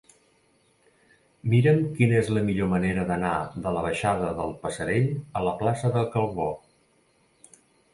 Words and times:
Mira'm 1.51 1.81
quina 1.99 2.17
és 2.23 2.33
la 2.37 2.43
millor 2.49 2.71
manera 2.73 3.05
d'anar 3.11 3.35
de 3.67 3.77
la 3.79 3.87
baixada 3.89 4.35
del 4.43 4.59
Passerell 4.67 5.09
a 5.43 5.49
la 5.51 5.57
plaça 5.65 5.97
de 6.01 6.09
Calvó. 6.19 6.53